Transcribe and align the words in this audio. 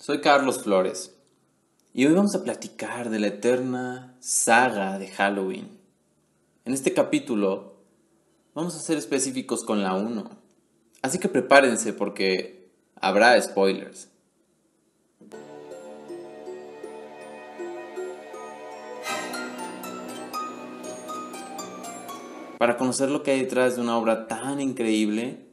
soy 0.00 0.22
Carlos 0.22 0.62
Flores 0.62 1.14
y 1.92 2.06
hoy 2.06 2.14
vamos 2.14 2.34
a 2.34 2.42
platicar 2.42 3.10
de 3.10 3.20
la 3.20 3.26
eterna 3.26 4.16
saga 4.18 4.98
de 4.98 5.08
Halloween. 5.08 5.78
En 6.64 6.72
este 6.72 6.94
capítulo 6.94 7.74
vamos 8.54 8.74
a 8.74 8.78
ser 8.80 8.96
específicos 8.96 9.62
con 9.62 9.82
la 9.82 9.92
1, 9.94 10.30
así 11.02 11.18
que 11.18 11.28
prepárense 11.28 11.92
porque 11.92 12.70
habrá 12.98 13.40
spoilers. 13.42 14.08
Para 22.58 22.78
conocer 22.78 23.10
lo 23.10 23.22
que 23.22 23.32
hay 23.32 23.40
detrás 23.40 23.76
de 23.76 23.82
una 23.82 23.98
obra 23.98 24.28
tan 24.28 24.62
increíble, 24.62 25.46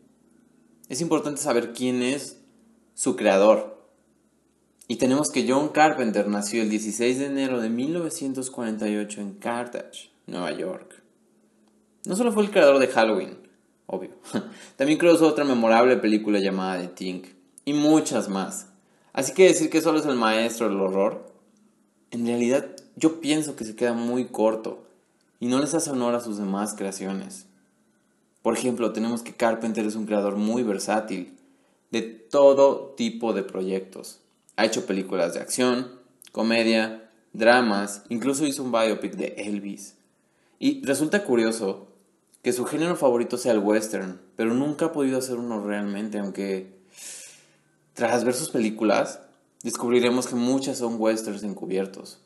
es 0.88 1.02
importante 1.02 1.41
saber 1.41 1.73
quién 1.73 2.02
es 2.02 2.39
su 2.93 3.18
creador. 3.18 3.76
Y 4.88 4.95
tenemos 4.95 5.29
que 5.31 5.45
John 5.47 5.69
Carpenter 5.69 6.27
nació 6.27 6.61
el 6.61 6.69
16 6.69 7.19
de 7.19 7.25
enero 7.25 7.59
de 7.59 7.69
1948 7.69 9.21
en 9.21 9.33
Carthage, 9.33 10.11
Nueva 10.27 10.51
York. 10.54 11.04
No 12.05 12.15
solo 12.15 12.32
fue 12.32 12.43
el 12.43 12.51
creador 12.51 12.79
de 12.79 12.87
Halloween, 12.87 13.37
obvio, 13.86 14.11
también 14.77 14.97
creó 14.97 15.13
otra 15.25 15.43
memorable 15.43 15.97
película 15.97 16.39
llamada 16.39 16.79
The 16.79 16.87
Thing, 16.87 17.23
y 17.65 17.73
muchas 17.73 18.29
más. 18.29 18.68
Así 19.11 19.33
que 19.33 19.47
decir 19.47 19.69
que 19.69 19.82
solo 19.82 20.00
es 20.00 20.05
el 20.05 20.15
maestro 20.15 20.69
del 20.69 20.79
horror, 20.79 21.33
en 22.11 22.25
realidad 22.25 22.65
yo 22.96 23.19
pienso 23.19 23.57
que 23.57 23.65
se 23.65 23.75
queda 23.75 23.93
muy 23.93 24.27
corto 24.27 24.88
y 25.41 25.47
no 25.47 25.60
les 25.60 25.74
hace 25.74 25.91
honor 25.91 26.15
a 26.15 26.21
sus 26.21 26.38
demás 26.38 26.75
creaciones. 26.75 27.47
Por 28.41 28.54
ejemplo, 28.54 28.93
tenemos 28.93 29.21
que 29.21 29.35
Carpenter 29.35 29.85
es 29.85 29.96
un 29.96 30.05
creador 30.05 30.38
muy 30.38 30.63
versátil 30.63 31.35
de 31.91 32.02
todo 32.02 32.94
tipo 32.95 33.33
de 33.33 33.44
proyectos. 33.44 34.22
Ha 34.58 34.66
hecho 34.66 34.86
películas 34.86 35.34
de 35.34 35.39
acción, 35.39 36.00
comedia, 36.34 37.09
dramas, 37.31 38.03
incluso 38.09 38.45
hizo 38.45 38.64
un 38.64 38.72
biopic 38.72 39.14
de 39.14 39.36
Elvis. 39.38 39.95
Y 40.59 40.86
resulta 40.86 41.23
curioso 41.23 41.88
que 42.41 42.53
su 42.53 42.66
género 42.66 42.95
favorito 42.95 43.38
sea 43.38 43.53
el 43.53 43.59
western, 43.59 44.19
pero 44.36 44.53
nunca 44.53 44.88
ha 44.88 44.91
podido 44.91 45.19
hacer 45.19 45.38
uno 45.38 45.64
realmente, 45.64 46.19
aunque 46.19 46.75
tras 47.94 48.23
ver 48.23 48.33
sus 48.33 48.49
películas 48.49 49.22
descubriremos 49.64 50.27
que 50.27 50.36
muchas 50.36 50.77
son 50.77 50.95
westerns 50.99 51.44
encubiertos. 51.44 52.19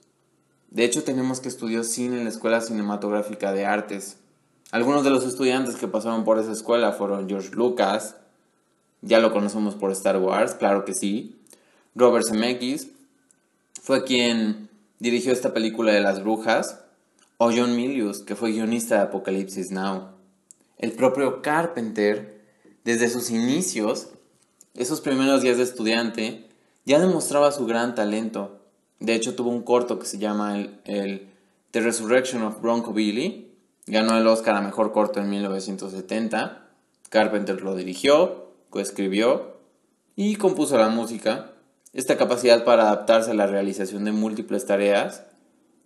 De 0.70 0.86
hecho, 0.86 1.04
tenemos 1.04 1.42
que 1.42 1.50
estudió 1.50 1.84
cine 1.84 2.18
en 2.18 2.24
la 2.24 2.30
Escuela 2.30 2.62
Cinematográfica 2.62 3.52
de 3.52 3.66
Artes. 3.66 4.18
Algunos 4.72 5.04
de 5.04 5.10
los 5.10 5.26
estudiantes 5.26 5.76
que 5.76 5.88
pasaron 5.88 6.24
por 6.24 6.40
esa 6.40 6.54
escuela 6.54 6.94
fueron 6.94 7.28
George 7.28 7.50
Lucas, 7.52 8.16
ya 9.02 9.20
lo 9.20 9.34
conocemos 9.34 9.76
por 9.76 9.92
Star 9.92 10.18
Wars, 10.18 10.54
claro 10.54 10.86
que 10.86 10.94
sí, 10.94 11.41
Robert 11.96 12.26
Zemeckis 12.26 12.90
fue 13.82 14.04
quien 14.04 14.70
dirigió 15.00 15.34
esta 15.34 15.54
película 15.54 15.92
de 15.92 16.02
las 16.02 16.22
brujas, 16.22 16.80
o 17.38 17.52
John 17.52 17.76
Milius, 17.76 18.20
que 18.20 18.36
fue 18.36 18.52
guionista 18.52 18.96
de 18.96 19.02
Apocalipsis 19.02 19.72
Now. 19.72 20.10
El 20.78 20.92
propio 20.92 21.42
Carpenter, 21.42 22.40
desde 22.84 23.10
sus 23.10 23.32
inicios, 23.32 24.10
esos 24.76 25.02
primeros 25.02 25.42
días 25.42 25.58
de 25.58 25.64
estudiante, 25.64 26.48
ya 26.86 27.00
demostraba 27.00 27.52
su 27.52 27.66
gran 27.66 27.96
talento. 27.96 28.60
De 29.00 29.16
hecho, 29.16 29.36
tuvo 29.36 29.50
un 29.50 29.64
corto 29.64 29.98
que 29.98 30.06
se 30.06 30.20
llama 30.20 30.56
el, 30.86 31.28
The 31.72 31.82
Resurrection 31.82 32.44
of 32.44 32.62
Bronco 32.62 32.94
Billy. 32.94 33.52
Ganó 33.88 34.16
el 34.18 34.28
Oscar 34.28 34.56
a 34.56 34.62
Mejor 34.62 34.92
Corto 34.92 35.20
en 35.20 35.30
1970. 35.30 36.68
Carpenter 37.10 37.62
lo 37.64 37.76
dirigió, 37.76 38.52
coescribió 38.70 39.58
y 40.16 40.36
compuso 40.36 40.78
la 40.78 40.90
música. 40.90 41.54
Esta 41.94 42.18
capacidad 42.18 42.64
para 42.64 42.84
adaptarse 42.84 43.32
a 43.32 43.36
la 43.36 43.48
realización 43.48 44.06
de 44.06 44.14
múltiples 44.14 44.66
tareas 44.66 45.24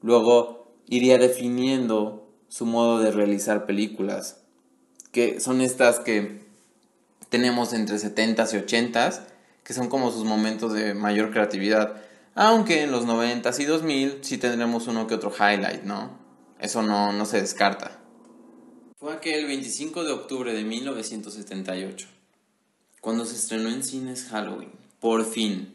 luego 0.02 0.78
iría 0.88 1.17
definiendo 1.17 2.31
su 2.47 2.67
modo 2.67 3.00
de 3.00 3.12
realizar 3.12 3.66
películas, 3.66 4.44
que 5.12 5.40
son 5.40 5.62
estas 5.62 6.00
que 6.00 6.46
tenemos 7.30 7.74
entre 7.74 7.97
70s 7.97 8.53
y 8.53 8.57
80s, 8.57 9.22
que 9.63 9.74
son 9.74 9.90
como 9.90 10.12
sus 10.12 10.25
momentos 10.25 10.74
de 10.74 10.94
mayor 10.94 11.31
creatividad. 11.31 11.96
Aunque 12.35 12.84
en 12.84 12.91
los 12.91 13.06
90s 13.07 13.59
y 13.59 13.66
2000 13.66 14.19
sí 14.22 14.38
tendremos 14.38 14.88
uno 14.88 15.07
que 15.07 15.16
otro 15.16 15.31
highlight, 15.31 15.84
¿no? 15.84 16.19
Eso 16.59 16.84
no, 16.84 17.13
no 17.13 17.25
se 17.25 17.41
descarta. 17.41 18.00
Fue 18.97 19.12
aquel 19.12 19.47
25 19.47 20.03
de 20.03 20.12
octubre 20.12 20.53
de 20.53 20.63
1978, 20.63 22.07
cuando 23.01 23.25
se 23.25 23.35
estrenó 23.35 23.69
en 23.69 23.84
cines 23.84 24.25
Halloween, 24.30 24.72
por 25.00 25.25
fin, 25.25 25.75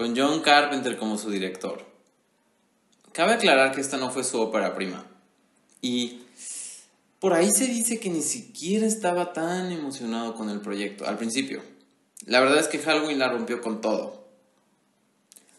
con 0.00 0.16
John 0.16 0.40
Carpenter 0.40 0.96
como 0.96 1.18
su 1.18 1.30
director. 1.30 1.84
Cabe 3.12 3.34
aclarar 3.34 3.74
que 3.74 3.82
esta 3.82 3.98
no 3.98 4.10
fue 4.10 4.24
su 4.24 4.40
ópera 4.40 4.74
prima. 4.74 5.04
Y 5.82 6.22
por 7.18 7.34
ahí 7.34 7.50
se 7.50 7.66
dice 7.66 8.00
que 8.00 8.08
ni 8.08 8.22
siquiera 8.22 8.86
estaba 8.86 9.34
tan 9.34 9.70
emocionado 9.70 10.34
con 10.34 10.48
el 10.48 10.62
proyecto 10.62 11.06
al 11.06 11.18
principio. 11.18 11.62
La 12.24 12.40
verdad 12.40 12.60
es 12.60 12.68
que 12.68 12.78
Halloween 12.78 13.18
la 13.18 13.28
rompió 13.28 13.60
con 13.60 13.82
todo. 13.82 14.26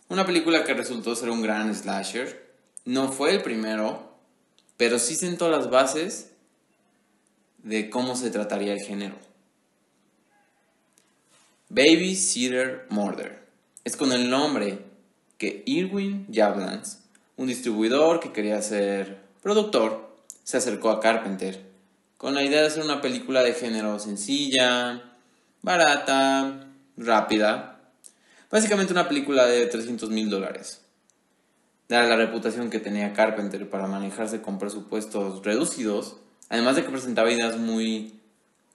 Una 0.10 0.26
película 0.26 0.64
que 0.64 0.74
resultó 0.74 1.16
ser 1.16 1.30
un 1.30 1.44
gran 1.44 1.76
slasher. 1.76 2.52
No 2.84 3.12
fue 3.12 3.36
el 3.36 3.44
primero, 3.44 4.12
pero 4.76 4.98
sí 4.98 5.14
sentó 5.14 5.52
las 5.52 5.70
bases 5.70 6.32
de 7.60 7.92
cómo 7.92 8.16
se 8.16 8.32
trataría 8.32 8.74
el 8.74 8.82
género. 8.82 9.18
Baby 11.70 12.16
Cedar 12.16 12.88
Murder 12.90 13.41
es 13.84 13.98
con 13.98 14.12
el 14.12 14.30
nombre 14.30 14.80
que 15.38 15.64
Irwin 15.66 16.28
Jablans, 16.32 17.00
un 17.38 17.48
distribuidor 17.48 18.20
que 18.20 18.32
quería 18.32 18.62
ser 18.62 19.22
productor, 19.42 20.16
se 20.44 20.58
acercó 20.58 20.92
a 20.92 21.00
Carpenter 21.00 21.72
con 22.18 22.36
la 22.36 22.44
idea 22.44 22.62
de 22.62 22.68
hacer 22.68 22.84
una 22.84 23.02
película 23.02 23.42
de 23.42 23.54
género 23.54 23.98
sencilla, 23.98 25.02
barata, 25.64 26.68
rápida, 26.96 27.80
básicamente 28.52 28.94
una 28.94 29.08
película 29.08 29.48
de 29.48 29.66
300 29.66 30.12
mil 30.12 30.30
dólares. 30.30 30.82
Dada 31.90 32.08
la 32.08 32.16
reputación 32.18 32.70
que 32.70 32.80
tenía 32.80 33.14
Carpenter 33.14 33.68
para 33.68 33.88
manejarse 33.88 34.44
con 34.44 34.60
presupuestos 34.60 35.44
reducidos, 35.44 36.18
además 36.50 36.76
de 36.76 36.84
que 36.84 36.92
presentaba 36.92 37.32
ideas 37.32 37.58
muy 37.58 38.20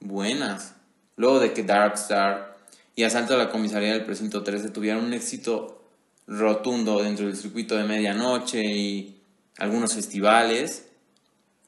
buenas, 0.01 0.75
luego 1.15 1.39
de 1.39 1.53
que 1.53 1.63
Darkstar 1.63 2.56
y 2.97 3.03
Asalto 3.03 3.35
a 3.35 3.37
la 3.37 3.51
Comisaría 3.51 3.93
del 3.93 4.05
Precinto 4.05 4.43
13 4.43 4.69
tuvieron 4.69 5.05
un 5.05 5.13
éxito 5.13 5.83
rotundo 6.25 7.03
dentro 7.03 7.27
del 7.27 7.37
circuito 7.37 7.77
de 7.77 7.83
medianoche 7.83 8.59
y 8.65 9.21
algunos 9.59 9.93
festivales. 9.93 10.87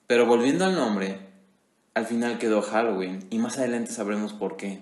Pero 0.07 0.25
volviendo 0.25 0.65
al 0.65 0.73
nombre, 0.73 1.19
al 1.93 2.07
final 2.07 2.39
quedó 2.39 2.63
Halloween 2.63 3.27
y 3.29 3.37
más 3.37 3.59
adelante 3.59 3.91
sabremos 3.91 4.33
por 4.33 4.57
qué. 4.57 4.79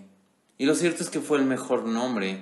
Y 0.57 0.65
lo 0.65 0.73
cierto 0.73 1.03
es 1.03 1.09
que 1.09 1.19
fue 1.19 1.37
el 1.37 1.43
mejor 1.43 1.85
nombre 1.85 2.39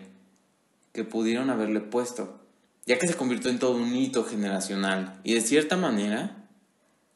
que 0.94 1.04
pudieron 1.04 1.50
haberle 1.50 1.80
puesto, 1.80 2.40
ya 2.86 3.00
que 3.00 3.08
se 3.08 3.16
convirtió 3.16 3.50
en 3.50 3.58
todo 3.58 3.76
un 3.76 3.96
hito 3.96 4.24
generacional 4.24 5.20
y 5.24 5.34
de 5.34 5.42
cierta 5.42 5.78
manera 5.78 6.48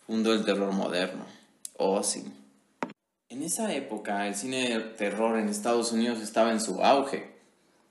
fundó 0.08 0.34
el 0.34 0.44
terror 0.44 0.74
moderno. 0.74 1.28
Oh, 1.78 2.02
sí. 2.02 2.24
En 3.32 3.44
esa 3.44 3.72
época 3.76 4.26
el 4.26 4.34
cine 4.34 4.70
de 4.70 4.80
terror 4.80 5.38
en 5.38 5.50
Estados 5.50 5.92
Unidos 5.92 6.20
estaba 6.20 6.52
en 6.52 6.60
su 6.60 6.84
auge, 6.84 7.32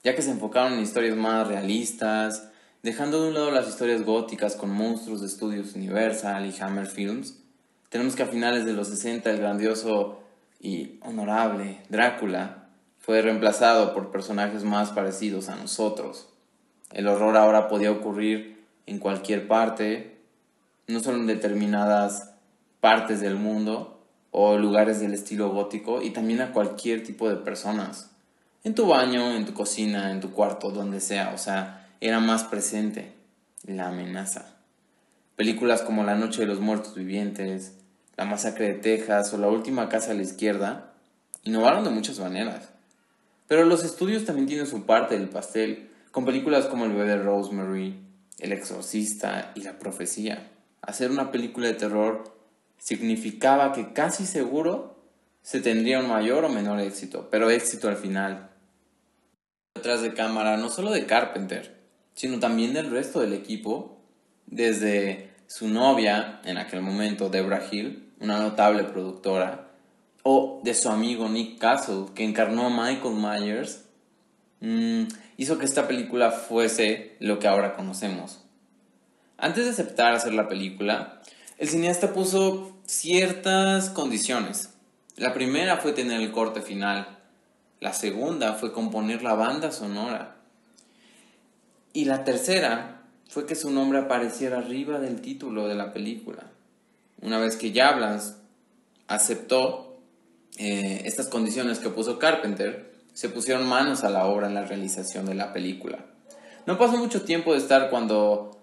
ya 0.03 0.16
que 0.16 0.22
se 0.22 0.32
enfocaron 0.32 0.72
en 0.72 0.81
historias 0.81 1.16
más 1.16 1.47
realistas, 1.47 2.49
dejando 2.82 3.22
de 3.22 3.28
un 3.28 3.34
lado 3.34 3.53
las 3.53 3.69
historias 3.69 4.03
góticas 4.03 4.56
con 4.56 4.71
monstruos 4.71 5.21
de 5.21 5.28
estudios 5.28 5.76
Universal 5.76 6.44
y 6.44 6.60
Hammer 6.60 6.88
Films. 6.88 7.38
Tenemos 7.88 8.16
que 8.16 8.25
a 8.25 8.26
finales 8.26 8.65
de 8.65 8.72
los 8.72 8.88
60 8.88 9.31
el 9.31 9.38
grandioso 9.38 10.25
y 10.60 10.99
honorable 11.03 11.82
Drácula 11.88 12.70
fue 12.99 13.22
reemplazado 13.22 13.94
por 13.94 14.10
personajes 14.10 14.65
más 14.65 14.91
parecidos 14.91 15.49
a 15.49 15.55
nosotros. 15.55 16.31
El 16.93 17.06
horror 17.06 17.37
ahora 17.37 17.69
podía 17.69 17.93
ocurrir 17.93 18.64
en 18.87 18.99
cualquier 18.99 19.46
parte, 19.46 20.19
no 20.88 20.99
solo 20.99 21.19
en 21.19 21.29
determinadas 21.29 22.34
partes 22.81 23.20
del 23.20 23.37
mundo, 23.37 23.97
o 24.30 24.58
lugares 24.58 25.00
del 25.00 25.14
estilo 25.14 25.50
gótico 25.50 26.02
y 26.02 26.10
también 26.10 26.40
a 26.40 26.52
cualquier 26.52 27.02
tipo 27.02 27.28
de 27.28 27.36
personas. 27.36 28.10
En 28.64 28.75
tu 28.75 28.86
baño, 28.86 29.32
en 29.32 29.46
tu 29.46 29.54
cocina, 29.54 30.10
en 30.10 30.20
tu 30.20 30.32
cuarto, 30.32 30.70
donde 30.70 31.00
sea, 31.00 31.32
o 31.34 31.38
sea, 31.38 31.88
era 32.00 32.20
más 32.20 32.44
presente 32.44 33.14
la 33.64 33.88
amenaza. 33.88 34.56
Películas 35.36 35.82
como 35.82 36.04
La 36.04 36.16
Noche 36.16 36.40
de 36.40 36.46
los 36.46 36.60
Muertos 36.60 36.94
Vivientes, 36.94 37.76
La 38.16 38.25
Masacre 38.25 38.69
de 38.69 38.75
Texas 38.75 39.32
o 39.32 39.38
La 39.38 39.48
Última 39.48 39.88
Casa 39.88 40.10
a 40.10 40.14
la 40.14 40.22
Izquierda 40.22 40.92
innovaron 41.44 41.84
de 41.84 41.90
muchas 41.90 42.19
maneras. 42.19 42.70
Pero 43.46 43.64
los 43.64 43.84
estudios 43.84 44.24
también 44.24 44.46
tienen 44.46 44.66
su 44.66 44.84
parte 44.84 45.19
del 45.19 45.28
pastel, 45.28 45.88
con 46.10 46.24
películas 46.24 46.66
como 46.66 46.84
El 46.84 46.92
bebé 46.92 47.10
de 47.10 47.22
Rosemary, 47.22 47.98
El 48.38 48.52
exorcista 48.52 49.52
y 49.54 49.62
La 49.62 49.78
profecía. 49.78 50.50
Hacer 50.82 51.10
una 51.10 51.31
película 51.31 51.69
de 51.69 51.74
terror 51.74 52.38
significaba 52.78 53.72
que 53.72 53.92
casi 53.92 54.26
seguro 54.26 54.96
se 55.42 55.60
tendría 55.60 56.00
un 56.00 56.08
mayor 56.08 56.44
o 56.44 56.48
menor 56.48 56.80
éxito, 56.80 57.28
pero 57.30 57.50
éxito 57.50 57.88
al 57.88 57.96
final. 57.96 58.50
detrás 59.75 60.02
de 60.02 60.12
cámara, 60.12 60.56
no 60.56 60.70
solo 60.70 60.90
de 60.90 61.06
Carpenter, 61.06 61.78
sino 62.14 62.40
también 62.40 62.72
del 62.72 62.90
resto 62.90 63.20
del 63.20 63.32
equipo, 63.32 64.00
desde 64.46 65.30
su 65.46 65.69
novia, 65.69 66.40
en 66.44 66.58
aquel 66.58 66.82
momento, 66.82 67.28
Debra 67.28 67.62
Hill, 67.70 68.12
una 68.20 68.38
notable 68.40 68.82
productora, 68.82 69.69
o 70.24 70.60
de 70.64 70.74
su 70.74 70.88
amigo 70.88 71.28
Nick 71.28 71.58
Castle, 71.58 72.06
que 72.14 72.24
encarnó 72.24 72.66
a 72.66 72.70
Michael 72.70 73.14
Myers, 73.14 73.84
mm, 74.60 75.04
hizo 75.36 75.58
que 75.58 75.64
esta 75.64 75.86
película 75.86 76.32
fuese 76.32 77.16
lo 77.20 77.38
que 77.38 77.46
ahora 77.46 77.74
conocemos. 77.74 78.44
Antes 79.36 79.64
de 79.64 79.70
aceptar 79.70 80.12
hacer 80.12 80.34
la 80.34 80.48
película, 80.48 81.22
el 81.58 81.69
cineasta 81.69 82.12
puso 82.12 82.76
ciertas 82.87 83.90
condiciones. 83.90 84.70
La 85.16 85.34
primera 85.34 85.78
fue 85.78 85.93
tener 85.93 86.20
el 86.20 86.31
corte 86.31 86.62
final. 86.62 87.19
La 87.81 87.93
segunda 87.93 88.55
fue 88.55 88.72
componer 88.72 89.22
la 89.22 89.34
banda 89.34 89.72
sonora. 89.72 90.37
Y 91.93 92.05
la 92.05 92.22
tercera 92.22 93.02
fue 93.28 93.44
que 93.44 93.56
su 93.56 93.70
nombre 93.70 93.99
apareciera 93.99 94.58
arriba 94.58 95.00
del 95.00 95.20
título 95.20 95.66
de 95.66 95.75
la 95.75 95.93
película. 95.93 96.44
Una 97.20 97.38
vez 97.40 97.56
que 97.56 97.72
Jablans 97.72 98.37
aceptó 99.08 100.00
eh, 100.58 101.02
estas 101.06 101.26
condiciones 101.26 101.81
que 101.81 101.90
puso 101.90 102.20
Carpenter, 102.20 102.94
se 103.12 103.28
pusieron 103.28 103.66
manos 103.66 104.05
a 104.05 104.10
la 104.10 104.26
obra 104.26 104.46
en 104.46 104.55
la 104.55 104.64
realización 104.64 105.26
de 105.26 105.34
la 105.34 105.52
película. 105.52 105.99
No 106.66 106.78
pasó 106.78 106.96
mucho 106.96 107.22
tiempo 107.22 107.52
de 107.52 107.58
estar 107.58 107.90
cuando 107.90 108.56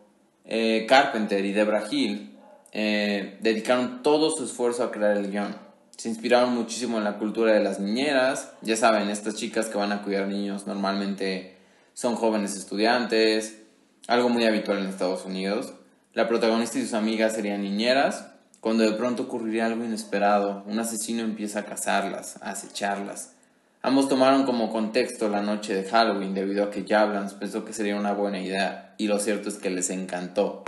eh, 0.45 0.85
Carpenter 0.87 1.43
y 1.43 1.51
Debra 1.51 1.83
Hill 1.91 2.34
eh, 2.77 3.39
dedicaron 3.41 4.03
todo 4.03 4.29
su 4.29 4.43
esfuerzo 4.43 4.83
a 4.83 4.91
crear 4.91 5.17
el 5.17 5.31
guion 5.31 5.65
se 5.97 6.09
inspiraron 6.09 6.53
muchísimo 6.53 6.97
en 6.97 7.03
la 7.03 7.17
cultura 7.17 7.53
de 7.53 7.63
las 7.63 7.79
niñeras. 7.79 8.51
Ya 8.61 8.75
saben, 8.75 9.09
estas 9.09 9.35
chicas 9.35 9.67
que 9.67 9.77
van 9.77 9.91
a 9.91 10.01
cuidar 10.01 10.27
niños 10.27 10.67
normalmente 10.67 11.57
son 11.93 12.15
jóvenes 12.15 12.55
estudiantes, 12.55 13.61
algo 14.07 14.29
muy 14.29 14.43
habitual 14.43 14.79
en 14.79 14.87
Estados 14.87 15.25
Unidos. 15.25 15.73
La 16.13 16.27
protagonista 16.27 16.77
y 16.77 16.81
sus 16.81 16.93
amigas 16.93 17.33
serían 17.33 17.61
niñeras, 17.61 18.27
cuando 18.59 18.83
de 18.83 18.91
pronto 18.93 19.23
ocurriría 19.23 19.65
algo 19.65 19.85
inesperado. 19.85 20.63
Un 20.67 20.79
asesino 20.79 21.23
empieza 21.23 21.59
a 21.59 21.65
cazarlas, 21.65 22.41
a 22.41 22.51
acecharlas. 22.51 23.33
Ambos 23.81 24.09
tomaron 24.09 24.45
como 24.45 24.71
contexto 24.71 25.29
la 25.29 25.41
noche 25.41 25.73
de 25.75 25.87
Halloween 25.87 26.33
debido 26.33 26.63
a 26.63 26.71
que 26.71 26.85
Jablans 26.87 27.35
pensó 27.35 27.63
que 27.63 27.73
sería 27.73 27.95
una 27.95 28.13
buena 28.13 28.41
idea 28.41 28.95
y 28.97 29.07
lo 29.07 29.19
cierto 29.19 29.47
es 29.47 29.57
que 29.57 29.69
les 29.69 29.91
encantó. 29.91 30.63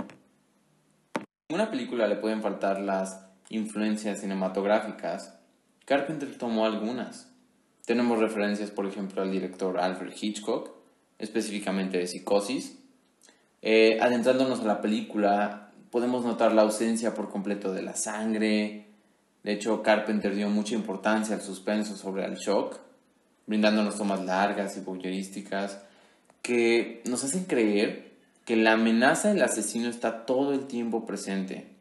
Una 1.50 1.70
película 1.70 2.06
le 2.06 2.16
pueden 2.16 2.42
faltar 2.42 2.78
las 2.78 3.24
influencias 3.48 4.20
cinematográficas, 4.20 5.38
Carpenter 5.86 6.36
tomó 6.36 6.66
algunas. 6.66 7.32
Tenemos 7.86 8.18
referencias, 8.18 8.70
por 8.70 8.84
ejemplo, 8.84 9.22
al 9.22 9.30
director 9.30 9.78
Alfred 9.78 10.12
Hitchcock, 10.20 10.70
específicamente 11.18 11.96
de 11.96 12.06
Psicosis. 12.06 12.76
Eh, 13.62 13.98
adentrándonos 13.98 14.60
a 14.60 14.64
la 14.64 14.82
película, 14.82 15.72
podemos 15.90 16.22
notar 16.22 16.52
la 16.52 16.60
ausencia 16.60 17.14
por 17.14 17.30
completo 17.30 17.72
de 17.72 17.80
la 17.80 17.96
sangre. 17.96 18.88
De 19.42 19.52
hecho, 19.52 19.82
Carpenter 19.82 20.34
dio 20.34 20.50
mucha 20.50 20.74
importancia 20.74 21.34
al 21.34 21.40
suspenso 21.40 21.96
sobre 21.96 22.26
el 22.26 22.34
shock, 22.34 22.78
brindándonos 23.46 23.96
tomas 23.96 24.22
largas 24.22 24.76
y 24.76 24.80
voyeurísticas 24.80 25.80
que 26.42 27.02
nos 27.06 27.24
hacen 27.24 27.46
creer 27.46 28.07
que 28.48 28.56
la 28.56 28.72
amenaza 28.72 29.28
del 29.28 29.42
asesino 29.42 29.90
está 29.90 30.24
todo 30.24 30.54
el 30.54 30.66
tiempo 30.66 31.04
presente 31.04 31.78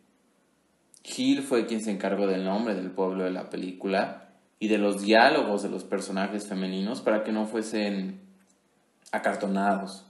Hill 1.15 1.41
fue 1.41 1.65
quien 1.65 1.81
se 1.81 1.91
encargó 1.91 2.27
del 2.27 2.43
nombre 2.43 2.75
del 2.75 2.91
pueblo 2.91 3.23
de 3.23 3.31
la 3.31 3.49
película 3.49 4.29
y 4.59 4.67
de 4.67 4.77
los 4.77 5.01
diálogos 5.01 5.63
de 5.63 5.69
los 5.69 5.85
personajes 5.85 6.47
femeninos 6.47 6.99
para 6.99 7.23
que 7.23 7.31
no 7.31 7.45
fuesen 7.45 8.19
acartonados. 9.13 10.05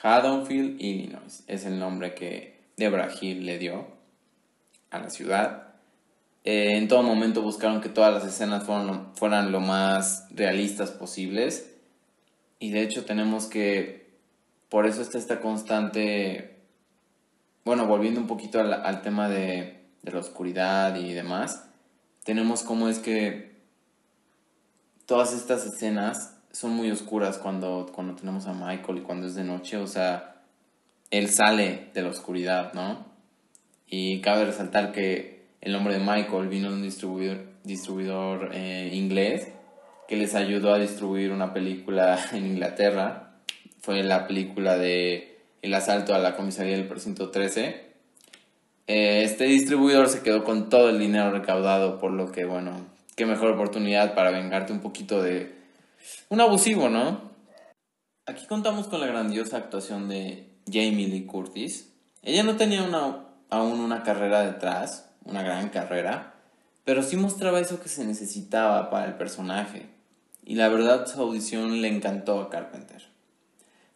Haddonfield, 0.00 0.80
Illinois, 0.80 1.42
es 1.48 1.64
el 1.64 1.80
nombre 1.80 2.14
que 2.14 2.60
Debra 2.76 3.08
Hill 3.20 3.44
le 3.44 3.58
dio 3.58 3.88
a 4.90 5.00
la 5.00 5.10
ciudad. 5.10 5.74
Eh, 6.44 6.76
en 6.76 6.86
todo 6.86 7.02
momento 7.02 7.42
buscaron 7.42 7.80
que 7.80 7.88
todas 7.88 8.14
las 8.14 8.24
escenas 8.24 8.64
fueran 8.64 9.50
lo, 9.50 9.60
más 9.60 10.28
realistas 10.30 10.92
posibles. 10.92 11.74
Y 12.60 12.70
de 12.70 12.82
hecho 12.82 13.04
tenemos 13.04 13.46
que, 13.46 14.07
por 14.68 14.86
eso 14.86 15.02
está 15.02 15.18
esta 15.18 15.40
constante, 15.40 16.60
bueno, 17.64 17.86
volviendo 17.86 18.20
un 18.20 18.26
poquito 18.26 18.60
al 18.60 19.02
tema 19.02 19.28
de 19.28 19.84
la 20.02 20.18
oscuridad 20.18 20.96
y 20.96 21.12
demás, 21.12 21.68
tenemos 22.24 22.62
cómo 22.62 22.88
es 22.88 22.98
que 22.98 23.56
todas 25.06 25.32
estas 25.32 25.64
escenas 25.64 26.36
son 26.52 26.72
muy 26.72 26.90
oscuras 26.90 27.38
cuando, 27.38 27.86
cuando 27.94 28.14
tenemos 28.14 28.46
a 28.46 28.52
Michael 28.52 28.98
y 28.98 29.02
cuando 29.02 29.26
es 29.26 29.34
de 29.34 29.44
noche, 29.44 29.76
o 29.76 29.86
sea, 29.86 30.42
él 31.10 31.28
sale 31.28 31.90
de 31.94 32.02
la 32.02 32.10
oscuridad, 32.10 32.72
¿no? 32.74 33.06
Y 33.86 34.20
cabe 34.20 34.44
resaltar 34.44 34.92
que 34.92 35.46
el 35.60 35.72
nombre 35.72 35.94
de 35.94 36.00
Michael 36.00 36.48
vino 36.48 36.68
de 36.68 36.76
un 36.76 36.82
distribuidor, 36.82 37.46
distribuidor 37.64 38.50
eh, 38.52 38.90
inglés 38.92 39.48
que 40.06 40.16
les 40.16 40.34
ayudó 40.34 40.72
a 40.74 40.78
distribuir 40.78 41.32
una 41.32 41.52
película 41.52 42.18
en 42.32 42.46
Inglaterra. 42.46 43.27
Fue 43.80 44.02
la 44.02 44.26
película 44.26 44.76
de 44.76 45.38
El 45.62 45.74
asalto 45.74 46.14
a 46.14 46.18
la 46.18 46.36
comisaría 46.36 46.76
del 46.76 46.88
precinto 46.88 47.30
13 47.30 47.88
eh, 48.88 49.22
este 49.22 49.44
distribuidor 49.44 50.08
se 50.08 50.22
quedó 50.22 50.44
con 50.44 50.70
todo 50.70 50.88
el 50.88 50.98
dinero 50.98 51.30
recaudado, 51.30 51.98
por 51.98 52.10
lo 52.10 52.32
que, 52.32 52.46
bueno, 52.46 52.86
qué 53.16 53.26
mejor 53.26 53.50
oportunidad 53.50 54.14
para 54.14 54.30
vengarte 54.30 54.72
un 54.72 54.80
poquito 54.80 55.22
de 55.22 55.54
un 56.30 56.40
abusivo, 56.40 56.88
¿no? 56.88 57.20
Aquí 58.24 58.46
contamos 58.46 58.86
con 58.86 59.00
la 59.00 59.06
grandiosa 59.06 59.58
actuación 59.58 60.08
de 60.08 60.48
Jamie 60.66 61.06
Lee 61.06 61.26
Curtis. 61.26 61.92
Ella 62.22 62.42
no 62.44 62.56
tenía 62.56 62.82
una, 62.82 63.26
aún 63.50 63.80
una 63.80 64.02
carrera 64.02 64.40
detrás, 64.40 65.10
una 65.22 65.42
gran 65.42 65.68
carrera, 65.68 66.34
pero 66.84 67.02
sí 67.02 67.18
mostraba 67.18 67.60
eso 67.60 67.82
que 67.82 67.90
se 67.90 68.06
necesitaba 68.06 68.88
para 68.88 69.04
el 69.04 69.16
personaje. 69.16 69.84
Y 70.46 70.54
la 70.54 70.68
verdad 70.68 71.06
su 71.06 71.20
audición 71.20 71.82
le 71.82 71.88
encantó 71.88 72.40
a 72.40 72.48
Carpenter. 72.48 73.07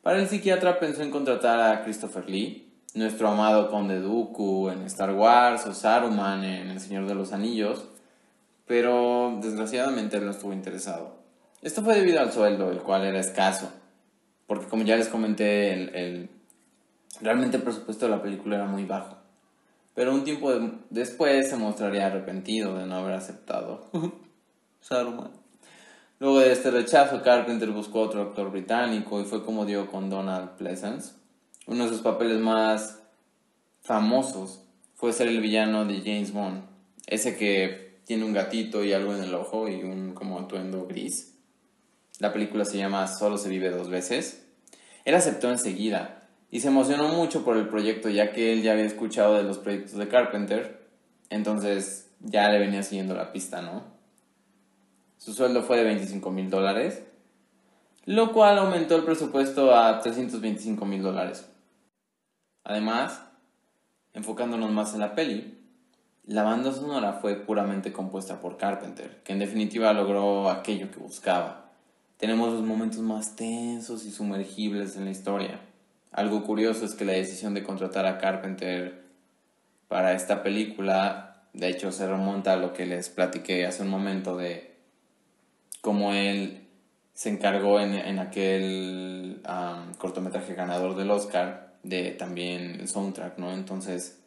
Para 0.02 0.18
el 0.18 0.28
psiquiatra 0.28 0.80
pensó 0.80 1.02
en 1.02 1.12
contratar 1.12 1.60
a 1.60 1.84
Christopher 1.84 2.28
Lee, 2.28 2.68
nuestro 2.94 3.28
amado 3.28 3.70
Conde 3.70 4.00
Dooku 4.00 4.68
en 4.68 4.82
Star 4.82 5.12
Wars 5.12 5.64
o 5.66 5.72
Saruman 5.72 6.42
en 6.42 6.70
El 6.70 6.80
Señor 6.80 7.06
de 7.06 7.14
los 7.14 7.32
Anillos, 7.32 7.84
pero 8.66 9.38
desgraciadamente 9.40 10.16
él 10.16 10.24
no 10.24 10.32
estuvo 10.32 10.52
interesado. 10.52 11.18
Esto 11.62 11.82
fue 11.82 11.94
debido 11.94 12.18
al 12.18 12.32
sueldo, 12.32 12.72
el 12.72 12.80
cual 12.80 13.04
era 13.04 13.20
escaso, 13.20 13.70
porque 14.48 14.66
como 14.66 14.82
ya 14.82 14.96
les 14.96 15.08
comenté, 15.08 15.72
el, 15.72 16.28
realmente 17.20 17.58
el 17.58 17.62
presupuesto 17.62 18.06
de 18.06 18.10
la 18.10 18.22
película 18.22 18.56
era 18.56 18.66
muy 18.66 18.84
bajo. 18.84 19.18
Pero 19.94 20.12
un 20.12 20.24
tiempo 20.24 20.50
después 20.90 21.48
se 21.48 21.56
mostraría 21.56 22.06
arrepentido 22.08 22.76
de 22.76 22.86
no 22.86 22.96
haber 22.96 23.14
aceptado 23.14 23.88
Saruman. 24.80 25.41
Luego 26.22 26.38
de 26.38 26.52
este 26.52 26.70
rechazo, 26.70 27.20
Carpenter 27.20 27.68
buscó 27.72 28.02
otro 28.02 28.22
actor 28.22 28.52
británico 28.52 29.20
y 29.20 29.24
fue 29.24 29.44
como 29.44 29.66
dio 29.66 29.90
con 29.90 30.08
Donald 30.08 30.50
Pleasance 30.50 31.14
uno 31.66 31.82
de 31.82 31.90
sus 31.90 32.00
papeles 32.00 32.38
más 32.38 33.00
famosos 33.80 34.62
fue 34.94 35.12
ser 35.12 35.26
el 35.26 35.40
villano 35.40 35.84
de 35.84 35.98
James 35.98 36.32
Bond. 36.32 36.62
Ese 37.08 37.36
que 37.36 37.98
tiene 38.04 38.24
un 38.24 38.32
gatito 38.32 38.84
y 38.84 38.92
algo 38.92 39.16
en 39.16 39.24
el 39.24 39.34
ojo 39.34 39.68
y 39.68 39.82
un 39.82 40.14
como 40.14 40.38
atuendo 40.38 40.86
gris. 40.86 41.34
La 42.20 42.32
película 42.32 42.64
se 42.64 42.78
llama 42.78 43.08
Solo 43.08 43.36
se 43.36 43.48
vive 43.48 43.70
dos 43.70 43.88
veces. 43.88 44.46
Él 45.04 45.16
aceptó 45.16 45.50
enseguida 45.50 46.28
y 46.52 46.60
se 46.60 46.68
emocionó 46.68 47.08
mucho 47.08 47.44
por 47.44 47.56
el 47.56 47.66
proyecto 47.66 48.08
ya 48.10 48.30
que 48.30 48.52
él 48.52 48.62
ya 48.62 48.74
había 48.74 48.84
escuchado 48.84 49.34
de 49.34 49.42
los 49.42 49.58
proyectos 49.58 49.98
de 49.98 50.06
Carpenter. 50.06 50.86
Entonces 51.30 52.12
ya 52.20 52.48
le 52.48 52.60
venía 52.60 52.84
siguiendo 52.84 53.16
la 53.16 53.32
pista, 53.32 53.60
¿no? 53.60 54.01
Su 55.22 55.32
sueldo 55.32 55.62
fue 55.62 55.76
de 55.76 55.84
25 55.84 56.32
mil 56.32 56.50
dólares, 56.50 57.04
lo 58.06 58.32
cual 58.32 58.58
aumentó 58.58 58.96
el 58.96 59.04
presupuesto 59.04 59.72
a 59.72 60.00
325 60.00 60.84
mil 60.84 61.00
dólares. 61.00 61.48
Además, 62.64 63.22
enfocándonos 64.14 64.72
más 64.72 64.94
en 64.94 64.98
la 64.98 65.14
peli, 65.14 65.60
la 66.24 66.42
banda 66.42 66.72
sonora 66.72 67.12
fue 67.12 67.36
puramente 67.36 67.92
compuesta 67.92 68.40
por 68.40 68.56
Carpenter, 68.56 69.22
que 69.22 69.32
en 69.32 69.38
definitiva 69.38 69.92
logró 69.92 70.50
aquello 70.50 70.90
que 70.90 70.98
buscaba. 70.98 71.70
Tenemos 72.16 72.52
los 72.52 72.62
momentos 72.62 72.98
más 72.98 73.36
tensos 73.36 74.04
y 74.04 74.10
sumergibles 74.10 74.96
en 74.96 75.04
la 75.04 75.12
historia. 75.12 75.60
Algo 76.10 76.42
curioso 76.42 76.84
es 76.84 76.96
que 76.96 77.04
la 77.04 77.12
decisión 77.12 77.54
de 77.54 77.62
contratar 77.62 78.06
a 78.06 78.18
Carpenter 78.18 79.04
para 79.86 80.14
esta 80.14 80.42
película, 80.42 81.44
de 81.52 81.68
hecho, 81.68 81.92
se 81.92 82.08
remonta 82.08 82.54
a 82.54 82.56
lo 82.56 82.72
que 82.72 82.86
les 82.86 83.08
platiqué 83.08 83.66
hace 83.66 83.84
un 83.84 83.88
momento 83.88 84.36
de 84.36 84.71
cómo 85.82 86.14
él 86.14 86.66
se 87.12 87.28
encargó 87.28 87.78
en, 87.78 88.18
aquel 88.18 89.42
cortometraje 89.98 90.54
ganador 90.54 90.96
del 90.96 91.10
Oscar 91.10 91.74
de 91.82 92.12
también 92.12 92.80
el 92.80 92.88
soundtrack, 92.88 93.36
¿no? 93.38 93.52
Entonces, 93.52 94.22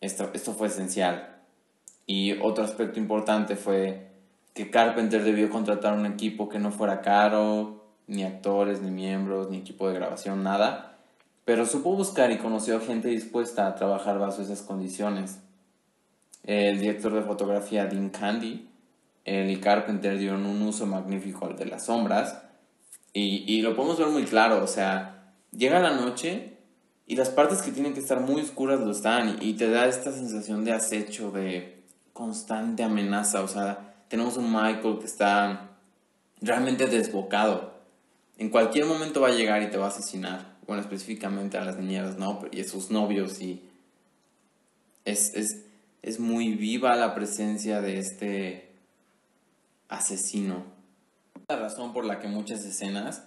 esto, 0.00 0.30
esto 0.34 0.54
fue 0.54 0.66
esencial. 0.66 1.36
Y 2.06 2.32
otro 2.40 2.64
aspecto 2.64 2.98
importante 2.98 3.54
fue 3.54 4.10
que 4.54 4.70
Carpenter 4.70 5.22
debió 5.22 5.48
contratar 5.50 5.94
un 5.94 6.06
equipo 6.06 6.48
que 6.48 6.58
no 6.58 6.72
fuera 6.72 7.00
caro, 7.00 7.84
ni 8.06 8.24
actores, 8.24 8.82
ni 8.82 8.90
miembros, 8.90 9.50
ni 9.50 9.58
equipo 9.58 9.88
de 9.88 9.94
grabación, 9.94 10.42
nada. 10.42 10.98
Pero 11.44 11.66
supo 11.66 11.94
buscar 11.94 12.30
y 12.30 12.38
conoció 12.38 12.80
gente 12.80 13.08
dispuesta 13.08 13.66
a 13.66 13.74
trabajar 13.74 14.18
bajo 14.18 14.42
esas 14.42 14.62
condiciones. 14.62 15.40
El 16.44 16.80
director 16.80 17.14
de 17.14 17.22
fotografía 17.22 17.86
Dean 17.86 18.10
Candy, 18.10 18.68
y 19.24 19.56
Carpenter 19.56 20.18
dieron 20.18 20.46
un 20.46 20.62
uso 20.62 20.86
magnífico 20.86 21.46
al 21.46 21.56
de 21.56 21.66
las 21.66 21.86
sombras. 21.86 22.42
Y, 23.12 23.44
y 23.46 23.62
lo 23.62 23.76
podemos 23.76 23.98
ver 23.98 24.08
muy 24.08 24.24
claro, 24.24 24.64
o 24.64 24.66
sea, 24.66 25.34
llega 25.50 25.78
la 25.80 25.92
noche 25.92 26.56
y 27.06 27.16
las 27.16 27.28
partes 27.28 27.60
que 27.60 27.70
tienen 27.70 27.92
que 27.92 28.00
estar 28.00 28.20
muy 28.20 28.40
oscuras 28.40 28.80
lo 28.80 28.90
están 28.90 29.36
y, 29.40 29.50
y 29.50 29.52
te 29.54 29.68
da 29.68 29.86
esta 29.86 30.12
sensación 30.12 30.64
de 30.64 30.72
acecho, 30.72 31.30
de 31.30 31.82
constante 32.14 32.82
amenaza, 32.82 33.42
o 33.42 33.48
sea, 33.48 33.94
tenemos 34.08 34.36
un 34.36 34.50
Michael 34.50 34.98
que 34.98 35.06
está 35.06 35.70
realmente 36.40 36.86
desbocado. 36.86 37.72
En 38.38 38.50
cualquier 38.50 38.86
momento 38.86 39.20
va 39.20 39.28
a 39.28 39.32
llegar 39.32 39.62
y 39.62 39.70
te 39.70 39.76
va 39.76 39.86
a 39.86 39.88
asesinar. 39.88 40.56
Bueno, 40.66 40.82
específicamente 40.82 41.58
a 41.58 41.64
las 41.64 41.76
niñeras, 41.76 42.18
¿no? 42.18 42.40
Y 42.50 42.60
a 42.60 42.64
sus 42.64 42.90
novios 42.90 43.40
y... 43.40 43.62
Es, 45.04 45.34
es, 45.34 45.64
es 46.02 46.20
muy 46.20 46.54
viva 46.54 46.94
la 46.94 47.14
presencia 47.14 47.80
de 47.80 47.98
este 47.98 48.71
asesino. 49.92 50.64
La 51.48 51.56
razón 51.56 51.92
por 51.92 52.04
la 52.04 52.18
que 52.18 52.28
muchas 52.28 52.64
escenas 52.64 53.24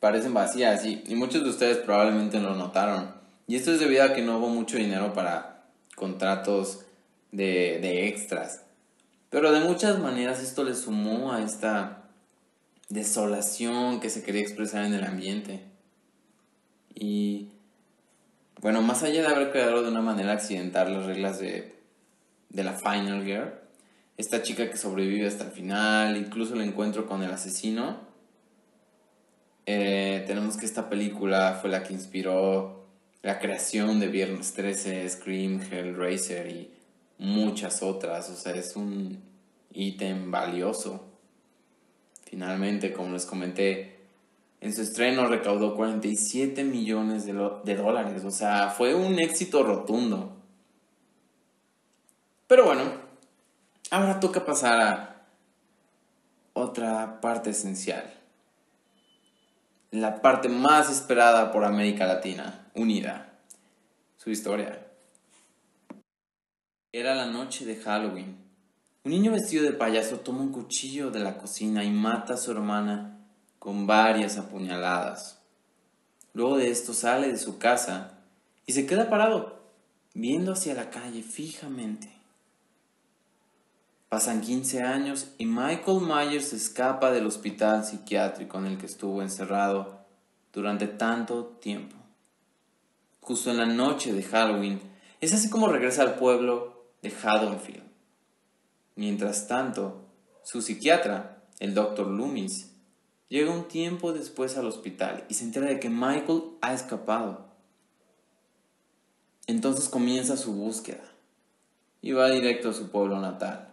parecen 0.00 0.34
vacías 0.34 0.84
y, 0.84 1.02
y 1.06 1.14
muchos 1.14 1.44
de 1.44 1.50
ustedes 1.50 1.78
probablemente 1.78 2.40
lo 2.40 2.54
notaron. 2.54 3.14
Y 3.46 3.56
esto 3.56 3.72
es 3.72 3.80
debido 3.80 4.04
a 4.04 4.14
que 4.14 4.22
no 4.22 4.38
hubo 4.38 4.48
mucho 4.48 4.76
dinero 4.76 5.12
para 5.12 5.64
contratos 5.96 6.84
de, 7.32 7.78
de 7.80 8.08
extras. 8.08 8.62
Pero 9.30 9.52
de 9.52 9.60
muchas 9.60 9.98
maneras 9.98 10.40
esto 10.40 10.64
le 10.64 10.74
sumó 10.74 11.32
a 11.32 11.42
esta 11.42 12.04
desolación 12.88 14.00
que 14.00 14.10
se 14.10 14.22
quería 14.22 14.42
expresar 14.42 14.84
en 14.84 14.94
el 14.94 15.04
ambiente. 15.04 15.64
Y 16.94 17.48
bueno, 18.60 18.82
más 18.82 19.02
allá 19.02 19.22
de 19.22 19.34
haber 19.34 19.50
creado 19.50 19.82
de 19.82 19.88
una 19.88 20.02
manera 20.02 20.32
accidental 20.32 20.92
las 20.92 21.06
reglas 21.06 21.40
de, 21.40 21.74
de 22.50 22.64
la 22.64 22.74
Final 22.74 23.24
Girl, 23.24 23.61
esta 24.16 24.42
chica 24.42 24.70
que 24.70 24.76
sobrevive 24.76 25.26
hasta 25.26 25.44
el 25.44 25.50
final, 25.50 26.16
incluso 26.16 26.54
el 26.54 26.62
encuentro 26.62 27.06
con 27.06 27.22
el 27.22 27.30
asesino, 27.30 28.00
eh, 29.66 30.24
tenemos 30.26 30.56
que 30.56 30.66
esta 30.66 30.88
película 30.88 31.58
fue 31.60 31.70
la 31.70 31.82
que 31.82 31.92
inspiró 31.92 32.86
la 33.22 33.38
creación 33.38 34.00
de 34.00 34.08
Viernes 34.08 34.52
13, 34.52 35.08
Scream, 35.08 35.60
Hellraiser 35.62 36.48
y 36.48 36.70
muchas 37.18 37.82
otras, 37.82 38.28
o 38.30 38.36
sea, 38.36 38.54
es 38.54 38.74
un 38.74 39.22
ítem 39.72 40.30
valioso. 40.30 41.04
Finalmente, 42.24 42.92
como 42.92 43.12
les 43.12 43.24
comenté, 43.24 44.00
en 44.60 44.74
su 44.74 44.82
estreno 44.82 45.26
recaudó 45.26 45.76
47 45.76 46.64
millones 46.64 47.24
de, 47.24 47.32
de 47.64 47.76
dólares, 47.76 48.24
o 48.24 48.30
sea, 48.30 48.70
fue 48.70 48.94
un 48.94 49.18
éxito 49.20 49.62
rotundo. 49.62 50.36
Pero 52.48 52.66
bueno, 52.66 53.01
ahora 53.92 54.20
toca 54.20 54.46
pasar 54.46 54.80
a 54.80 55.26
otra 56.54 57.20
parte 57.20 57.50
esencial. 57.50 58.02
La 59.90 60.22
parte 60.22 60.48
más 60.48 60.90
esperada 60.90 61.52
por 61.52 61.62
América 61.64 62.06
Latina, 62.06 62.70
unida. 62.74 63.38
Su 64.16 64.30
historia. 64.30 64.86
Era 66.90 67.14
la 67.14 67.26
noche 67.26 67.66
de 67.66 67.76
Halloween. 67.76 68.38
Un 69.04 69.12
niño 69.12 69.32
vestido 69.32 69.62
de 69.64 69.72
payaso 69.72 70.20
toma 70.20 70.40
un 70.40 70.52
cuchillo 70.52 71.10
de 71.10 71.20
la 71.20 71.36
cocina 71.36 71.84
y 71.84 71.90
mata 71.90 72.34
a 72.34 72.38
su 72.38 72.50
hermana 72.50 73.18
con 73.58 73.86
varias 73.86 74.38
apuñaladas. 74.38 75.42
Luego 76.32 76.56
de 76.56 76.70
esto 76.70 76.94
sale 76.94 77.28
de 77.28 77.36
su 77.36 77.58
casa 77.58 78.20
y 78.64 78.72
se 78.72 78.86
queda 78.86 79.10
parado, 79.10 79.60
viendo 80.14 80.52
hacia 80.52 80.72
la 80.72 80.88
calle 80.88 81.22
fijamente. 81.22 82.21
Pasan 84.12 84.42
15 84.42 84.82
años 84.82 85.28
y 85.38 85.46
Michael 85.46 86.02
Myers 86.02 86.52
escapa 86.52 87.10
del 87.12 87.24
hospital 87.24 87.82
psiquiátrico 87.82 88.58
en 88.58 88.66
el 88.66 88.76
que 88.76 88.84
estuvo 88.84 89.22
encerrado 89.22 90.04
durante 90.52 90.86
tanto 90.86 91.46
tiempo. 91.62 91.96
Justo 93.22 93.50
en 93.50 93.56
la 93.56 93.64
noche 93.64 94.12
de 94.12 94.22
Halloween, 94.22 94.82
es 95.22 95.32
así 95.32 95.48
como 95.48 95.68
regresa 95.68 96.02
al 96.02 96.16
pueblo 96.16 96.90
de 97.00 97.10
Haddonfield. 97.10 97.84
Mientras 98.96 99.48
tanto, 99.48 100.04
su 100.42 100.60
psiquiatra, 100.60 101.44
el 101.58 101.72
doctor 101.72 102.06
Loomis, 102.06 102.70
llega 103.30 103.50
un 103.50 103.66
tiempo 103.66 104.12
después 104.12 104.58
al 104.58 104.66
hospital 104.66 105.24
y 105.30 105.34
se 105.34 105.44
entera 105.44 105.68
de 105.68 105.80
que 105.80 105.88
Michael 105.88 106.42
ha 106.60 106.74
escapado. 106.74 107.46
Entonces 109.46 109.88
comienza 109.88 110.36
su 110.36 110.52
búsqueda 110.52 111.04
y 112.02 112.12
va 112.12 112.28
directo 112.28 112.68
a 112.68 112.74
su 112.74 112.90
pueblo 112.90 113.18
natal. 113.18 113.71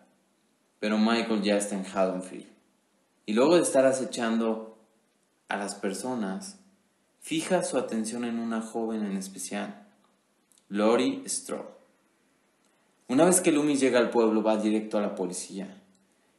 Pero 0.80 0.98
Michael 0.98 1.42
ya 1.42 1.58
está 1.58 1.76
en 1.76 1.86
Haddonfield. 1.86 2.48
Y 3.26 3.34
luego 3.34 3.56
de 3.56 3.62
estar 3.62 3.86
acechando 3.86 4.78
a 5.48 5.58
las 5.58 5.76
personas, 5.76 6.60
fija 7.20 7.64
su 7.64 7.78
atención 7.78 8.24
en 8.26 8.40
una 8.40 8.62
joven 8.62 9.04
en 9.04 9.18
especial, 9.18 9.88
Lori 10.70 11.24
Strode. 11.28 11.80
Una 13.08 13.26
vez 13.26 13.42
que 13.42 13.52
Loomis 13.52 13.80
llega 13.80 14.00
al 14.00 14.12
pueblo, 14.12 14.44
va 14.44 14.58
directo 14.58 14.98
a 14.98 15.02
la 15.02 15.16
policía 15.16 15.82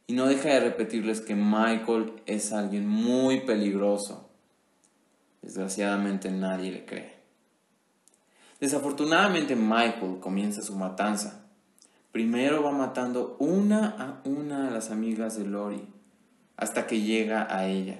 y 0.07 0.13
no 0.13 0.25
deja 0.25 0.49
de 0.49 0.59
repetirles 0.59 1.21
que 1.21 1.35
Michael 1.35 2.21
es 2.25 2.51
alguien 2.53 2.87
muy 2.87 3.41
peligroso. 3.41 4.29
Desgraciadamente 5.41 6.31
nadie 6.31 6.71
le 6.71 6.85
cree. 6.85 7.15
Desafortunadamente 8.59 9.55
Michael 9.55 10.19
comienza 10.19 10.61
su 10.61 10.75
matanza. 10.75 11.45
Primero 12.11 12.61
va 12.61 12.71
matando 12.71 13.37
una 13.39 13.95
a 13.97 14.27
una 14.27 14.67
a 14.67 14.71
las 14.71 14.91
amigas 14.91 15.37
de 15.37 15.45
Lori 15.45 15.87
hasta 16.57 16.85
que 16.85 17.01
llega 17.01 17.47
a 17.55 17.67
ella. 17.67 17.99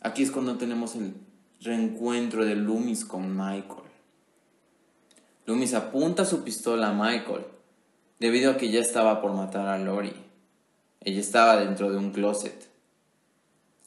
Aquí 0.00 0.22
es 0.22 0.30
cuando 0.30 0.56
tenemos 0.56 0.96
el 0.96 1.14
reencuentro 1.60 2.44
de 2.44 2.56
Loomis 2.56 3.04
con 3.04 3.36
Michael. 3.36 3.90
Loomis 5.44 5.74
apunta 5.74 6.24
su 6.24 6.42
pistola 6.42 6.88
a 6.88 6.94
Michael 6.94 7.44
debido 8.18 8.52
a 8.52 8.56
que 8.56 8.70
ya 8.70 8.80
estaba 8.80 9.20
por 9.20 9.34
matar 9.34 9.68
a 9.68 9.78
Lori. 9.78 10.14
Ella 11.02 11.20
estaba 11.20 11.56
dentro 11.56 11.90
de 11.90 11.98
un 11.98 12.12
closet. 12.12 12.68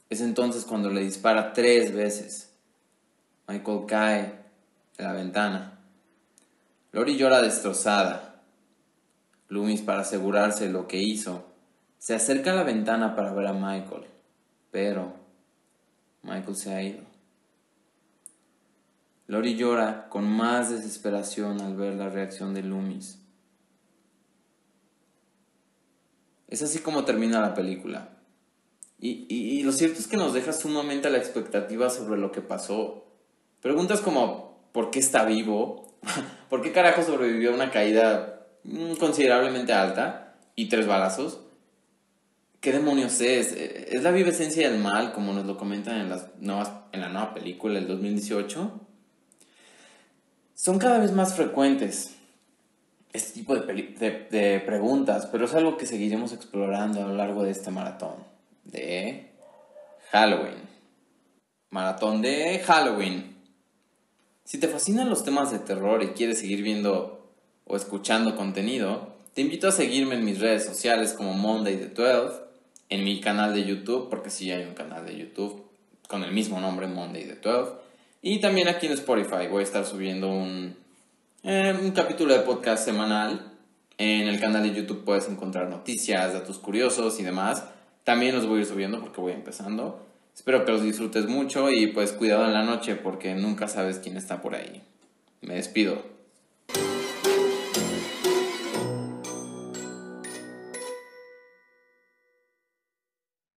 Es 0.10 0.22
entonces 0.22 0.66
cuando 0.66 0.92
le 0.92 1.02
dispara 1.02 1.54
tres 1.54 1.94
veces. 1.94 2.54
Michael 3.48 3.86
cae 3.88 4.40
de 4.98 5.04
la 5.04 5.14
ventana. 5.14 5.80
Lori 6.92 7.18
llora 7.18 7.42
destrozada. 7.42 8.33
Loomis, 9.54 9.82
para 9.82 10.02
asegurarse 10.02 10.68
lo 10.70 10.88
que 10.88 10.98
hizo, 10.98 11.46
se 12.00 12.16
acerca 12.16 12.52
a 12.52 12.56
la 12.56 12.64
ventana 12.64 13.16
para 13.16 13.34
ver 13.34 13.46
a 13.46 13.54
Michael, 13.54 14.06
pero 14.72 15.14
Michael 16.24 16.56
se 16.56 16.74
ha 16.74 16.82
ido. 16.82 17.04
Lori 19.28 19.56
llora 19.56 20.10
con 20.10 20.28
más 20.28 20.72
desesperación 20.72 21.62
al 21.62 21.76
ver 21.76 21.94
la 21.94 22.10
reacción 22.10 22.56
de 22.56 22.64
Loomis. 22.64 23.20
Es 26.48 26.64
así 26.64 26.80
como 26.80 27.06
termina 27.06 27.40
la 27.40 27.54
película. 27.54 28.10
Y, 29.00 29.62
lo 29.64 29.74
cierto 29.74 30.00
es 30.00 30.08
que 30.08 30.18
nos 30.18 30.34
deja 30.34 30.54
sumamente 30.54 31.10
a 31.10 31.12
la 31.12 31.18
expectativa 31.18 31.90
sobre 31.90 32.20
lo 32.20 32.32
que 32.32 32.42
pasó. 32.42 33.06
Preguntas 33.62 34.02
como, 34.02 34.70
¿por 34.72 34.92
qué 34.92 35.00
está 35.00 35.26
vivo? 35.26 35.98
¿Por 36.50 36.62
qué 36.62 36.72
carajo 36.72 37.04
sobrevivió 37.04 37.52
a 37.52 37.56
una 37.56 37.70
caída 37.70 38.43
considerablemente 39.00 39.74
alta 39.74 40.36
y 40.56 40.70
tres 40.70 40.88
balazos? 40.88 41.40
¿Qué 42.60 42.72
demonios 42.72 43.20
es? 43.20 43.52
¿Es 43.52 44.04
la 44.04 44.12
viva 44.12 44.30
esencia 44.30 44.70
del 44.70 44.80
mal, 44.80 45.12
como 45.12 45.34
nos 45.34 45.46
lo 45.46 45.58
comentan 45.58 46.00
en, 46.00 46.10
las 46.10 46.28
nuevas, 46.40 46.72
en 46.94 47.02
la 47.02 47.10
nueva 47.10 47.34
película 47.34 47.76
del 47.76 47.88
2018? 47.88 48.80
Son 50.56 50.80
cada 50.80 51.00
vez 51.00 51.12
más 51.12 51.36
frecuentes 51.36 52.16
este 53.12 53.34
tipo 53.34 53.56
de, 53.56 54.28
de, 54.32 54.60
preguntas, 54.62 55.28
pero 55.28 55.46
es 55.46 55.54
algo 55.54 55.78
que 55.78 55.86
seguiremos 55.86 56.34
explorando 56.34 57.04
a 57.04 57.08
lo 57.08 57.16
largo 57.16 57.44
de 57.44 57.52
este 57.52 57.70
maratón 57.70 58.16
de 58.64 59.32
Halloween. 60.12 60.56
Maratón 61.70 62.22
de 62.22 62.60
Halloween. 62.60 63.36
Si 64.46 64.60
te 64.60 64.68
fascinan 64.68 65.10
los 65.10 65.24
temas 65.24 65.52
de 65.52 65.60
terror 65.60 66.02
y 66.02 66.10
quieres 66.10 66.40
seguir 66.40 66.64
viendo 66.64 67.23
o 67.66 67.76
escuchando 67.76 68.36
contenido, 68.36 69.14
te 69.34 69.42
invito 69.42 69.68
a 69.68 69.72
seguirme 69.72 70.16
en 70.16 70.26
mis 70.26 70.40
redes 70.40 70.66
sociales 70.66 71.14
como 71.14 71.34
Monday 71.34 71.78
the 71.78 71.88
12, 71.88 72.42
en 72.90 73.04
mi 73.04 73.20
canal 73.22 73.54
de 73.54 73.64
YouTube, 73.64 74.10
porque 74.10 74.30
sí 74.30 74.52
hay 74.52 74.66
un 74.66 74.74
canal 74.74 75.06
de 75.06 75.18
YouTube 75.18 75.64
con 76.08 76.24
el 76.24 76.32
mismo 76.32 76.60
nombre, 76.60 76.88
Monday 76.88 77.26
the 77.26 77.36
12, 77.36 77.72
y 78.22 78.40
también 78.40 78.68
aquí 78.68 78.86
en 78.86 78.94
Spotify 78.94 79.48
voy 79.50 79.62
a 79.62 79.64
estar 79.64 79.86
subiendo 79.86 80.30
un 80.30 80.84
un 81.44 81.92
capítulo 81.92 82.34
de 82.34 82.40
podcast 82.40 82.86
semanal. 82.86 83.52
En 83.98 84.28
el 84.28 84.40
canal 84.40 84.64
de 84.64 84.74
YouTube 84.74 85.04
puedes 85.04 85.28
encontrar 85.28 85.70
noticias, 85.70 86.34
datos 86.34 86.58
curiosos 86.58 87.20
y 87.20 87.24
demás. 87.24 87.66
También 88.06 88.36
los 88.36 88.48
voy 88.48 88.60
a 88.60 88.62
ir 88.62 88.66
subiendo 88.66 89.02
porque 89.02 89.20
voy 89.20 89.34
empezando. 89.34 90.06
Espero 90.34 90.64
que 90.64 90.72
los 90.72 90.84
disfrutes 90.84 91.28
mucho 91.28 91.70
y 91.70 91.88
pues 91.88 92.14
cuidado 92.14 92.46
en 92.46 92.54
la 92.54 92.64
noche 92.64 92.96
porque 92.96 93.36
nunca 93.36 93.68
sabes 93.68 94.00
quién 94.00 94.16
está 94.16 94.42
por 94.42 94.56
ahí. 94.56 94.82
Me 95.42 95.56
despido. 95.56 96.02